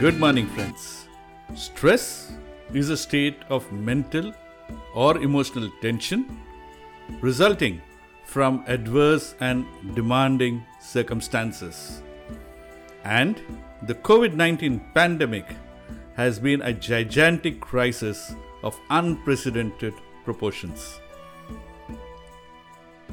Good 0.00 0.20
morning, 0.20 0.46
friends. 0.46 1.08
Stress 1.56 2.30
is 2.72 2.88
a 2.88 2.96
state 2.96 3.38
of 3.48 3.70
mental 3.72 4.32
or 4.94 5.18
emotional 5.18 5.68
tension 5.82 6.38
resulting 7.20 7.82
from 8.24 8.62
adverse 8.68 9.34
and 9.40 9.66
demanding 9.96 10.64
circumstances. 10.80 12.00
And 13.02 13.42
the 13.82 13.96
COVID 13.96 14.34
19 14.34 14.80
pandemic 14.94 15.56
has 16.18 16.40
been 16.40 16.60
a 16.62 16.72
gigantic 16.72 17.60
crisis 17.60 18.34
of 18.64 18.76
unprecedented 18.90 19.94
proportions. 20.24 21.00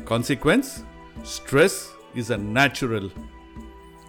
Consequence 0.05 0.83
stress 1.23 1.91
is 2.15 2.31
a 2.31 2.37
natural. 2.37 3.11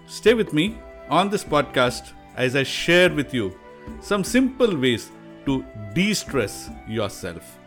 Stay 0.07 0.33
with 0.33 0.55
me 0.55 0.79
on 1.11 1.29
this 1.29 1.45
podcast 1.45 2.13
as 2.37 2.57
I 2.57 2.63
share 2.63 3.13
with 3.13 3.35
you 3.35 3.55
some 4.01 4.25
simple 4.25 4.75
ways 4.75 5.11
to 5.45 5.63
de 5.93 6.15
stress 6.15 6.71
yourself. 6.89 7.59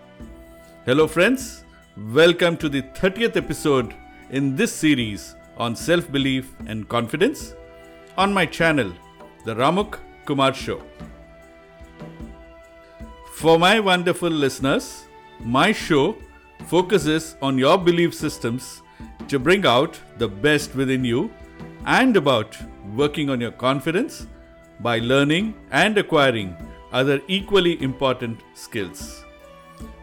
Hello, 0.86 1.08
friends. 1.08 1.64
Welcome 2.12 2.58
to 2.58 2.70
the 2.70 2.82
30th 3.04 3.38
episode 3.38 3.94
in 4.32 4.56
this 4.56 4.74
series 4.74 5.36
on 5.58 5.76
self 5.76 6.12
belief 6.12 6.56
and 6.66 6.90
confidence 6.90 7.54
on 8.18 8.34
my 8.34 8.48
channel, 8.48 8.92
The 9.46 9.54
Ramuk 9.54 10.00
Kumar 10.26 10.56
Show. 10.56 10.82
For 13.40 13.58
my 13.58 13.80
wonderful 13.80 14.30
listeners, 14.30 15.06
my 15.40 15.72
show 15.72 16.18
focuses 16.68 17.38
on 17.42 17.58
your 17.58 17.78
belief 17.78 18.14
systems 18.14 18.82
to 19.30 19.40
bring 19.40 19.66
out 19.66 19.98
the 20.18 20.28
best 20.28 20.76
within 20.76 21.06
you 21.06 21.32
and 21.86 22.18
about 22.18 22.58
working 22.98 23.30
on 23.30 23.40
your 23.40 23.54
confidence 23.54 24.28
by 24.82 25.00
learning 25.00 25.54
and 25.72 25.98
acquiring 25.98 26.54
other 26.92 27.22
equally 27.30 27.82
important 27.82 28.42
skills. 28.56 29.24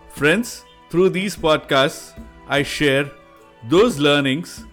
Friends, 0.09 0.65
through 0.89 1.11
these 1.11 1.37
podcasts, 1.37 2.19
I 2.49 2.63
share 2.63 3.11
those 3.69 3.99
learnings, 3.99 4.65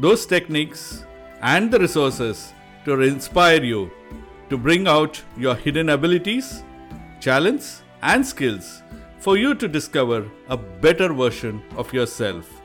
those 0.00 0.26
techniques, 0.26 1.04
and 1.42 1.70
the 1.70 1.78
resources 1.78 2.52
to 2.86 3.00
inspire 3.02 3.62
you 3.62 3.88
to 4.48 4.58
bring 4.58 4.88
out 4.88 5.22
your 5.36 5.54
hidden 5.54 5.90
abilities, 5.90 6.64
talents, 7.20 7.84
and 8.02 8.26
skills 8.26 8.82
for 9.18 9.36
you 9.36 9.54
to 9.54 9.68
discover 9.68 10.28
a 10.48 10.56
better 10.56 11.12
version 11.12 11.62
of 11.76 11.92
yourself. 11.92 12.60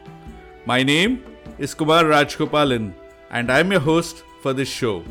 My 0.66 0.84
name 0.84 1.24
is 1.58 1.74
Kumar 1.74 2.04
Rajgopalan, 2.06 2.94
and 3.30 3.52
I'm 3.52 3.72
your 3.72 3.82
host 3.82 4.24
for 4.42 4.54
this 4.54 4.70
show. 4.70 5.04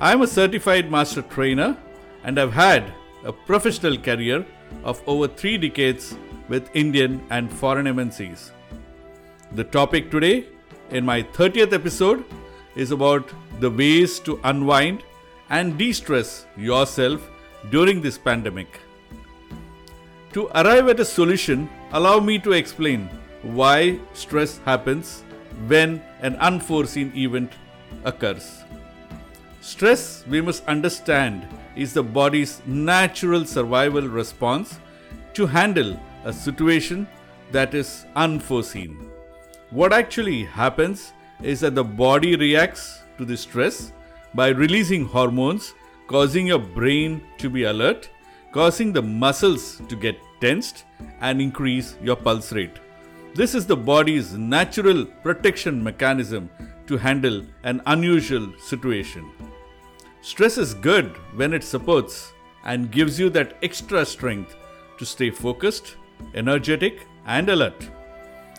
I'm 0.00 0.22
a 0.22 0.26
certified 0.26 0.90
master 0.90 1.22
trainer 1.22 1.76
and 2.24 2.38
I've 2.38 2.52
had 2.52 2.92
a 3.24 3.32
professional 3.32 3.96
career 3.96 4.44
of 4.84 5.02
over 5.06 5.28
three 5.28 5.56
decades 5.58 6.16
with 6.48 6.70
Indian 6.74 7.22
and 7.30 7.52
foreign 7.52 7.86
MNCs. 7.86 8.50
The 9.52 9.64
topic 9.64 10.10
today, 10.10 10.46
in 10.90 11.04
my 11.04 11.22
30th 11.22 11.72
episode, 11.72 12.24
is 12.76 12.92
about 12.92 13.28
the 13.58 13.70
ways 13.70 14.20
to 14.20 14.38
unwind 14.44 15.02
and 15.48 15.76
de 15.76 15.92
stress 15.92 16.46
yourself 16.56 17.28
during 17.70 18.00
this 18.00 18.16
pandemic. 18.16 18.80
To 20.32 20.46
arrive 20.54 20.88
at 20.88 21.00
a 21.00 21.04
solution, 21.04 21.68
allow 21.92 22.20
me 22.20 22.38
to 22.38 22.52
explain 22.52 23.08
why 23.42 23.98
stress 24.12 24.58
happens 24.58 25.24
when 25.66 26.00
an 26.22 26.36
unforeseen 26.36 27.12
event 27.16 27.52
occurs. 28.04 28.62
Stress, 29.60 30.24
we 30.28 30.40
must 30.40 30.64
understand, 30.66 31.48
is 31.74 31.92
the 31.92 32.02
body's 32.04 32.62
natural 32.64 33.44
survival 33.44 34.06
response 34.06 34.78
to 35.34 35.46
handle 35.46 35.98
a 36.24 36.32
situation 36.32 37.08
that 37.50 37.74
is 37.74 38.06
unforeseen. 38.14 39.10
What 39.70 39.92
actually 39.92 40.44
happens 40.44 41.12
is 41.42 41.58
that 41.60 41.74
the 41.74 41.82
body 41.82 42.36
reacts 42.36 43.02
to 43.18 43.24
the 43.24 43.36
stress 43.36 43.92
by 44.32 44.50
releasing 44.50 45.04
hormones, 45.04 45.74
causing 46.06 46.46
your 46.46 46.60
brain 46.60 47.20
to 47.38 47.50
be 47.50 47.64
alert, 47.64 48.08
causing 48.52 48.92
the 48.92 49.02
muscles 49.02 49.80
to 49.88 49.96
get 49.96 50.16
tensed, 50.40 50.84
and 51.20 51.40
increase 51.40 51.96
your 52.02 52.16
pulse 52.16 52.52
rate. 52.52 52.78
This 53.34 53.54
is 53.54 53.66
the 53.66 53.76
body's 53.76 54.32
natural 54.32 55.04
protection 55.04 55.82
mechanism 55.82 56.50
to 56.86 56.96
handle 56.96 57.44
an 57.62 57.80
unusual 57.86 58.52
situation. 58.58 59.30
Stress 60.22 60.58
is 60.58 60.74
good 60.74 61.16
when 61.36 61.52
it 61.54 61.62
supports 61.62 62.32
and 62.64 62.90
gives 62.90 63.18
you 63.18 63.30
that 63.30 63.56
extra 63.62 64.04
strength 64.04 64.56
to 64.98 65.06
stay 65.06 65.30
focused, 65.30 65.96
energetic, 66.34 67.06
and 67.26 67.48
alert. 67.48 67.88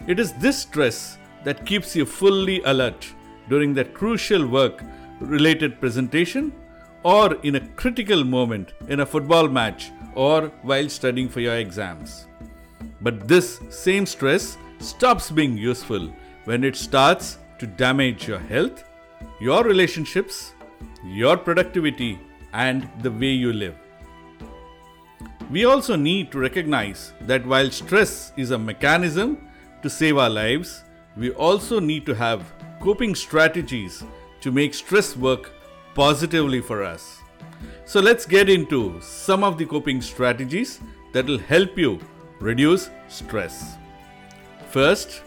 It 0.07 0.19
is 0.19 0.33
this 0.33 0.59
stress 0.59 1.17
that 1.43 1.65
keeps 1.65 1.95
you 1.95 2.05
fully 2.05 2.61
alert 2.63 3.05
during 3.49 3.73
that 3.73 3.93
crucial 3.93 4.47
work 4.47 4.83
related 5.19 5.79
presentation 5.79 6.53
or 7.03 7.35
in 7.43 7.55
a 7.55 7.67
critical 7.75 8.23
moment 8.23 8.73
in 8.87 8.99
a 8.99 9.05
football 9.05 9.47
match 9.47 9.91
or 10.15 10.47
while 10.61 10.89
studying 10.89 11.29
for 11.29 11.39
your 11.39 11.55
exams. 11.55 12.27
But 13.01 13.27
this 13.27 13.59
same 13.69 14.05
stress 14.05 14.57
stops 14.79 15.31
being 15.31 15.57
useful 15.57 16.13
when 16.45 16.63
it 16.63 16.75
starts 16.75 17.37
to 17.59 17.67
damage 17.67 18.27
your 18.27 18.39
health, 18.39 18.83
your 19.39 19.63
relationships, 19.63 20.53
your 21.03 21.37
productivity, 21.37 22.19
and 22.53 22.89
the 23.01 23.11
way 23.11 23.31
you 23.31 23.53
live. 23.53 23.75
We 25.49 25.65
also 25.65 25.95
need 25.95 26.31
to 26.31 26.39
recognize 26.39 27.13
that 27.21 27.45
while 27.45 27.69
stress 27.71 28.31
is 28.37 28.51
a 28.51 28.57
mechanism 28.57 29.49
to 29.81 29.89
save 29.89 30.17
our 30.17 30.29
lives, 30.29 30.83
we 31.17 31.31
also 31.31 31.79
need 31.79 32.05
to 32.05 32.15
have 32.15 32.53
coping 32.79 33.15
strategies 33.15 34.03
to 34.41 34.51
make 34.51 34.73
stress 34.73 35.15
work 35.15 35.51
positively 35.93 36.61
for 36.61 36.83
us. 36.83 37.19
So 37.85 37.99
let's 37.99 38.25
get 38.25 38.49
into 38.49 38.99
some 39.01 39.43
of 39.43 39.57
the 39.57 39.65
coping 39.65 40.01
strategies 40.01 40.79
that 41.13 41.25
will 41.25 41.39
help 41.39 41.77
you 41.77 41.99
reduce 42.39 42.89
stress. 43.07 43.75
First, 44.69 45.23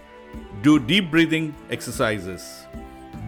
do 0.62 0.78
deep 0.78 1.10
breathing 1.10 1.54
exercises. 1.70 2.64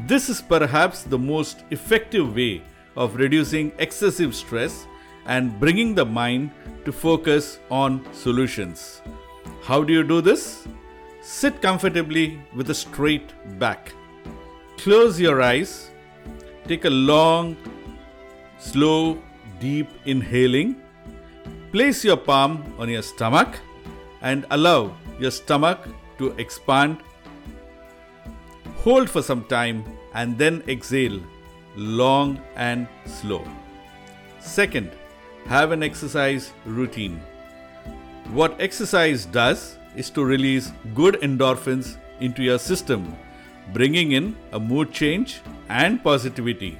This 0.06 0.28
is 0.28 0.40
perhaps 0.40 1.02
the 1.02 1.18
most 1.18 1.64
effective 1.70 2.34
way 2.34 2.62
of 2.96 3.16
reducing 3.16 3.72
excessive 3.78 4.34
stress 4.34 4.86
and 5.26 5.58
bringing 5.60 5.94
the 5.94 6.04
mind 6.04 6.50
to 6.84 6.92
focus 6.92 7.58
on 7.70 8.06
solutions. 8.12 9.02
How 9.62 9.82
do 9.82 9.92
you 9.92 10.04
do 10.04 10.20
this? 10.20 10.66
Sit 11.20 11.60
comfortably 11.60 12.40
with 12.54 12.70
a 12.70 12.74
straight 12.74 13.34
back. 13.58 13.92
Close 14.78 15.20
your 15.20 15.42
eyes. 15.42 15.90
Take 16.68 16.84
a 16.84 16.90
long, 16.90 17.56
slow, 18.58 19.22
deep 19.60 19.88
inhaling. 20.04 20.74
Place 21.70 22.04
your 22.04 22.16
palm 22.16 22.74
on 22.76 22.88
your 22.88 23.02
stomach 23.02 23.56
and 24.20 24.46
allow 24.50 24.96
your 25.20 25.30
stomach 25.30 25.86
to 26.18 26.30
expand. 26.38 26.98
Hold 28.78 29.08
for 29.08 29.22
some 29.22 29.44
time 29.44 29.84
and 30.14 30.36
then 30.36 30.64
exhale 30.66 31.20
long 31.76 32.40
and 32.56 32.88
slow. 33.04 33.46
Second, 34.40 34.90
have 35.46 35.70
an 35.70 35.84
exercise 35.84 36.52
routine. 36.64 37.20
What 38.32 38.60
exercise 38.60 39.24
does 39.24 39.78
is 39.94 40.10
to 40.10 40.24
release 40.24 40.72
good 40.96 41.14
endorphins 41.22 41.96
into 42.18 42.42
your 42.42 42.58
system, 42.58 43.16
bringing 43.72 44.12
in 44.12 44.36
a 44.52 44.58
mood 44.58 44.92
change 44.92 45.42
and 45.68 46.02
positivity. 46.02 46.78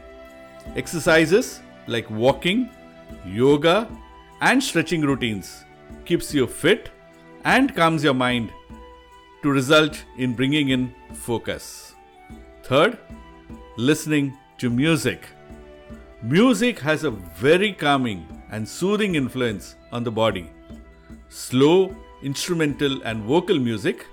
Exercises 0.75 1.61
like 1.87 2.11
walking, 2.11 2.69
yoga, 3.25 3.89
and 4.41 4.63
stretching 4.63 5.03
routines 5.03 5.65
keeps 6.05 6.35
you 6.35 6.47
fit 6.47 6.91
and 7.45 7.75
calms 7.75 8.03
your 8.03 8.15
mind 8.15 8.53
to 9.43 9.51
result 9.51 10.05
in 10.19 10.35
bringing 10.35 10.71
in 10.71 10.95
focus. 11.13 11.95
Third, 12.65 12.99
listening 13.77 14.37
to 14.59 14.71
music. 14.71 15.29
Music 16.23 16.81
has 16.81 17.05
a 17.05 17.11
very 17.11 17.73
calming 17.73 18.27
and 18.51 18.69
soothing 18.69 19.15
influence 19.15 19.77
on 19.93 20.03
the 20.03 20.11
body. 20.11 20.51
Slow, 21.29 21.95
instrumental, 22.23 23.03
and 23.03 23.23
vocal 23.23 23.59
music 23.59 24.07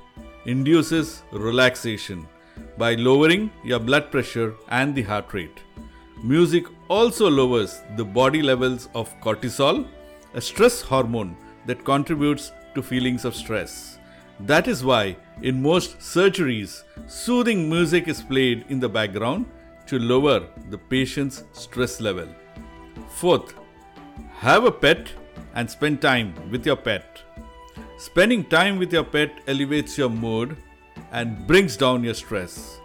induces 0.46 1.24
relaxation 1.32 2.28
by 2.78 2.96
lowering 2.96 3.52
your 3.64 3.80
blood 3.80 4.12
pressure 4.12 4.56
and 4.70 4.96
the 4.96 5.02
heart 5.02 5.34
rate. 5.34 5.60
Music 6.24 6.66
also 6.88 7.30
lowers 7.30 7.82
the 7.98 8.06
body 8.06 8.42
levels 8.42 8.90
of 8.96 9.14
cortisol 9.20 9.86
a 10.34 10.42
stress 10.42 10.82
hormone 10.82 11.36
that 11.66 11.86
contributes 11.86 12.52
to 12.74 12.82
feelings 12.82 13.26
of 13.26 13.36
stress. 13.36 14.00
That 14.40 14.68
is 14.68 14.84
why, 14.84 15.16
in 15.42 15.62
most 15.62 16.00
surgeries, 16.00 16.84
soothing 17.08 17.70
music 17.70 18.08
is 18.08 18.22
played 18.22 18.66
in 18.70 18.80
the 18.80 18.90
background 18.90 19.46
to 19.88 20.00
lower 20.00 20.48
the 20.70 20.78
patient's 20.78 21.44
stress 21.54 22.02
level. 22.02 22.28
Fourth, 23.10 23.54
have 24.40 24.66
a 24.66 24.72
pet 24.72 25.12
and 25.56 25.70
spend 25.70 26.02
time 26.02 26.34
with 26.50 26.66
your 26.66 26.76
pet. 26.76 27.22
Spending 27.98 28.44
time 28.44 28.80
with 28.80 28.92
your 28.92 29.04
pet 29.04 29.42
elevates 29.48 29.98
your 29.98 30.10
mood 30.10 30.58
and 31.14 31.48
brings 31.48 31.78
down 31.78 32.04
your 32.04 32.14
stress. 32.14 32.80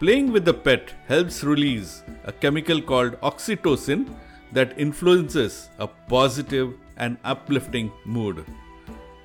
Playing 0.00 0.32
with 0.32 0.44
the 0.44 0.54
pet 0.54 0.92
helps 1.06 1.44
release 1.44 2.02
a 2.24 2.32
chemical 2.32 2.80
called 2.82 3.20
oxytocin 3.20 4.12
that 4.52 4.78
influences 4.78 5.68
a 5.78 5.86
positive 5.86 6.74
and 6.96 7.16
uplifting 7.24 7.92
mood. 8.04 8.44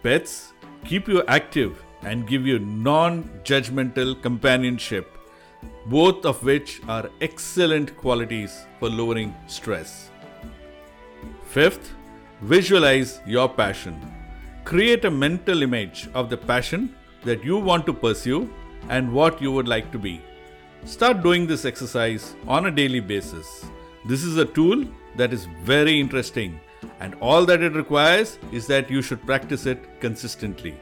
Pets 0.03 0.53
keep 0.85 1.07
you 1.07 1.23
active 1.27 1.83
and 2.01 2.27
give 2.27 2.45
you 2.45 2.59
non 2.59 3.23
judgmental 3.43 4.21
companionship, 4.21 5.17
both 5.87 6.25
of 6.25 6.43
which 6.43 6.81
are 6.87 7.09
excellent 7.21 7.95
qualities 7.97 8.65
for 8.79 8.89
lowering 8.89 9.35
stress. 9.47 10.11
Fifth, 11.49 11.93
visualize 12.41 13.19
your 13.25 13.49
passion. 13.49 13.99
Create 14.63 15.03
a 15.05 15.11
mental 15.11 15.63
image 15.63 16.07
of 16.13 16.29
the 16.29 16.37
passion 16.37 16.95
that 17.23 17.43
you 17.43 17.57
want 17.57 17.85
to 17.85 17.93
pursue 17.93 18.49
and 18.89 19.11
what 19.11 19.41
you 19.41 19.51
would 19.51 19.67
like 19.67 19.91
to 19.91 19.99
be. 19.99 20.21
Start 20.85 21.21
doing 21.21 21.45
this 21.45 21.65
exercise 21.65 22.35
on 22.47 22.65
a 22.65 22.71
daily 22.71 22.99
basis. 22.99 23.65
This 24.05 24.23
is 24.23 24.37
a 24.37 24.45
tool 24.45 24.85
that 25.17 25.33
is 25.33 25.45
very 25.63 25.99
interesting, 25.99 26.59
and 27.01 27.15
all 27.15 27.45
that 27.45 27.61
it 27.61 27.73
requires 27.73 28.39
is 28.51 28.65
that 28.67 28.89
you 28.89 29.01
should 29.01 29.25
practice 29.25 29.65
it 29.65 29.99
consistently. 29.99 30.75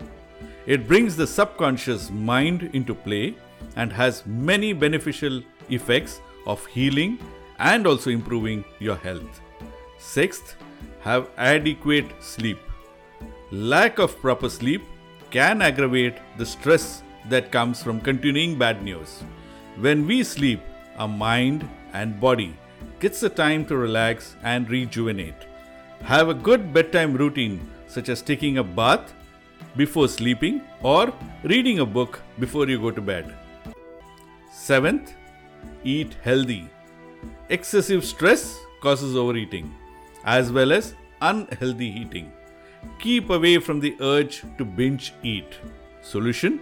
It 0.67 0.87
brings 0.87 1.15
the 1.15 1.25
subconscious 1.25 2.11
mind 2.11 2.69
into 2.73 2.93
play 2.93 3.35
and 3.75 3.91
has 3.91 4.25
many 4.25 4.73
beneficial 4.73 5.41
effects 5.69 6.21
of 6.45 6.65
healing 6.67 7.17
and 7.59 7.87
also 7.87 8.09
improving 8.11 8.63
your 8.79 8.97
health. 8.97 9.41
Sixth, 9.97 10.55
have 11.01 11.29
adequate 11.37 12.05
sleep. 12.21 12.59
Lack 13.49 13.97
of 13.97 14.19
proper 14.19 14.49
sleep 14.49 14.83
can 15.31 15.61
aggravate 15.61 16.17
the 16.37 16.45
stress 16.45 17.03
that 17.29 17.51
comes 17.51 17.83
from 17.83 17.99
continuing 17.99 18.57
bad 18.57 18.83
news. 18.83 19.23
When 19.79 20.07
we 20.07 20.23
sleep, 20.23 20.61
our 20.97 21.07
mind 21.07 21.67
and 21.93 22.19
body 22.19 22.55
gets 22.99 23.19
the 23.19 23.29
time 23.29 23.65
to 23.65 23.77
relax 23.77 24.35
and 24.43 24.69
rejuvenate. 24.69 25.45
Have 26.03 26.29
a 26.29 26.33
good 26.33 26.73
bedtime 26.73 27.13
routine 27.15 27.59
such 27.87 28.09
as 28.09 28.21
taking 28.21 28.57
a 28.57 28.63
bath 28.63 29.13
before 29.75 30.07
sleeping 30.07 30.61
or 30.81 31.13
reading 31.43 31.79
a 31.79 31.85
book 31.85 32.21
before 32.39 32.67
you 32.67 32.79
go 32.79 32.91
to 32.91 33.01
bed. 33.01 33.33
Seventh, 34.51 35.13
eat 35.83 36.15
healthy. 36.23 36.69
Excessive 37.49 38.03
stress 38.05 38.57
causes 38.81 39.15
overeating 39.15 39.73
as 40.23 40.51
well 40.51 40.71
as 40.71 40.93
unhealthy 41.21 41.87
eating. 41.87 42.31
Keep 42.99 43.29
away 43.29 43.57
from 43.59 43.79
the 43.79 43.95
urge 44.01 44.43
to 44.57 44.65
binge 44.65 45.13
eat. 45.23 45.57
Solution 46.01 46.59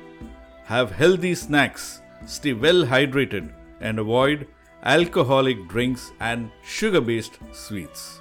Have 0.66 0.92
healthy 0.92 1.36
snacks, 1.36 2.01
stay 2.25 2.54
well 2.54 2.86
hydrated, 2.86 3.51
and 3.81 4.00
avoid 4.00 4.48
alcoholic 4.83 5.68
drinks 5.68 6.12
and 6.19 6.51
sugar 6.63 7.01
based 7.01 7.39
sweets. 7.51 8.19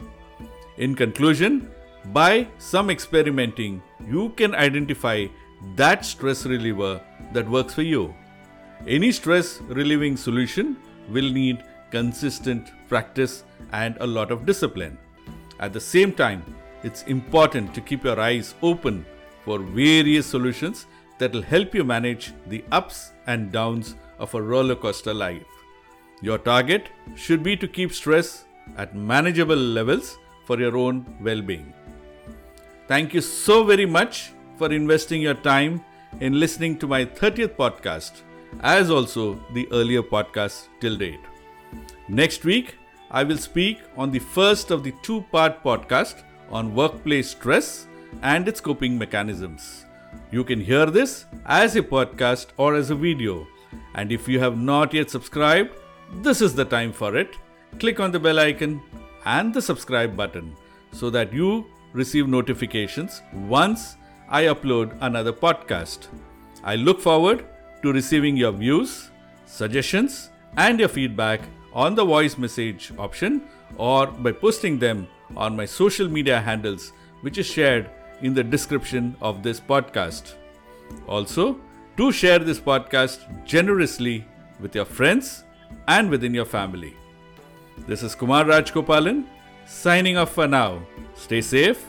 In 0.78 0.94
conclusion, 0.94 1.70
by 2.12 2.46
some 2.58 2.90
experimenting, 2.90 3.82
you 4.06 4.30
can 4.30 4.54
identify 4.54 5.26
that 5.76 6.04
stress 6.04 6.44
reliever 6.44 7.00
that 7.32 7.48
works 7.48 7.74
for 7.74 7.82
you. 7.82 8.14
Any 8.86 9.12
stress 9.12 9.60
relieving 9.62 10.16
solution 10.16 10.76
will 11.08 11.30
need 11.30 11.64
consistent 11.90 12.72
practice 12.88 13.44
and 13.72 13.96
a 14.00 14.06
lot 14.06 14.30
of 14.30 14.44
discipline. 14.44 14.98
At 15.60 15.72
the 15.72 15.80
same 15.80 16.12
time, 16.12 16.42
it's 16.84 17.02
important 17.04 17.74
to 17.74 17.80
keep 17.80 18.04
your 18.04 18.20
eyes 18.20 18.54
open 18.62 19.04
for 19.44 19.58
various 19.58 20.26
solutions 20.26 20.86
that 21.18 21.32
will 21.32 21.42
help 21.42 21.74
you 21.74 21.82
manage 21.82 22.32
the 22.46 22.62
ups 22.70 23.12
and 23.26 23.50
downs 23.50 23.96
of 24.18 24.34
a 24.34 24.42
roller 24.42 24.76
coaster 24.76 25.14
life. 25.14 25.42
Your 26.20 26.38
target 26.38 26.90
should 27.14 27.42
be 27.42 27.56
to 27.56 27.66
keep 27.66 27.92
stress 27.92 28.44
at 28.76 28.94
manageable 28.94 29.56
levels 29.78 30.18
for 30.46 30.58
your 30.58 30.76
own 30.76 31.04
well 31.20 31.42
being. 31.42 31.72
Thank 32.86 33.14
you 33.14 33.20
so 33.20 33.64
very 33.64 33.86
much 33.86 34.32
for 34.56 34.72
investing 34.72 35.22
your 35.22 35.34
time 35.34 35.82
in 36.20 36.38
listening 36.38 36.78
to 36.78 36.86
my 36.86 37.04
30th 37.04 37.56
podcast, 37.56 38.20
as 38.60 38.90
also 38.90 39.42
the 39.52 39.66
earlier 39.72 40.02
podcasts 40.02 40.68
till 40.80 40.96
date. 40.96 41.20
Next 42.08 42.44
week, 42.44 42.76
I 43.10 43.24
will 43.24 43.38
speak 43.38 43.80
on 43.96 44.10
the 44.10 44.18
first 44.18 44.70
of 44.70 44.84
the 44.84 44.92
two 45.02 45.22
part 45.32 45.62
podcast 45.64 46.22
on 46.54 46.74
workplace 46.74 47.30
stress 47.30 47.88
and 48.22 48.48
its 48.48 48.60
coping 48.60 48.96
mechanisms. 48.96 49.84
You 50.30 50.44
can 50.44 50.60
hear 50.60 50.86
this 50.86 51.26
as 51.44 51.74
a 51.76 51.82
podcast 51.82 52.46
or 52.56 52.74
as 52.76 52.90
a 52.90 52.94
video. 52.94 53.46
And 53.94 54.12
if 54.12 54.28
you 54.28 54.38
have 54.38 54.56
not 54.56 54.94
yet 54.94 55.10
subscribed, 55.10 55.72
this 56.22 56.40
is 56.40 56.54
the 56.54 56.64
time 56.64 56.92
for 56.92 57.16
it. 57.16 57.36
Click 57.80 57.98
on 57.98 58.12
the 58.12 58.20
bell 58.20 58.38
icon 58.38 58.80
and 59.24 59.52
the 59.52 59.60
subscribe 59.60 60.16
button 60.16 60.56
so 60.92 61.10
that 61.10 61.32
you 61.32 61.66
receive 61.92 62.28
notifications 62.28 63.20
once 63.32 63.96
I 64.28 64.44
upload 64.44 64.96
another 65.00 65.32
podcast. 65.32 66.06
I 66.62 66.76
look 66.76 67.00
forward 67.00 67.44
to 67.82 67.92
receiving 67.92 68.36
your 68.36 68.52
views, 68.52 69.10
suggestions, 69.44 70.30
and 70.56 70.78
your 70.78 70.88
feedback 70.88 71.40
on 71.72 71.96
the 71.96 72.04
voice 72.04 72.38
message 72.38 72.92
option 72.96 73.42
or 73.76 74.06
by 74.06 74.30
posting 74.32 74.78
them 74.78 75.08
on 75.36 75.56
my 75.56 75.64
social 75.64 76.08
media 76.08 76.40
handles, 76.40 76.92
which 77.20 77.38
is 77.38 77.46
shared 77.46 77.90
in 78.22 78.34
the 78.34 78.44
description 78.44 79.16
of 79.20 79.42
this 79.42 79.60
podcast. 79.60 80.34
Also, 81.08 81.58
do 81.96 82.10
share 82.12 82.38
this 82.38 82.60
podcast 82.60 83.44
generously 83.44 84.26
with 84.60 84.74
your 84.74 84.84
friends 84.84 85.44
and 85.88 86.10
within 86.10 86.34
your 86.34 86.44
family. 86.44 86.96
This 87.86 88.02
is 88.02 88.14
Kumar 88.14 88.44
Rajgopalan 88.44 89.24
signing 89.66 90.16
off 90.16 90.32
for 90.32 90.46
now. 90.46 90.80
Stay 91.14 91.40
safe, 91.40 91.84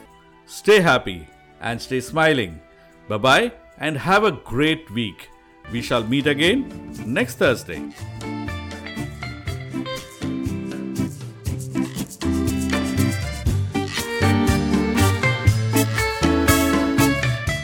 stay 0.46 0.80
happy, 0.80 1.28
and 1.62 1.82
stay 1.82 2.02
smiling. 2.02 2.60
Bye 3.08 3.18
bye, 3.18 3.52
and 3.78 3.98
have 3.98 4.24
a 4.24 4.32
great 4.32 4.90
week. 4.92 5.30
We 5.72 5.82
shall 5.82 6.04
meet 6.04 6.28
again 6.28 6.94
next 7.06 7.36
Thursday. 7.36 7.82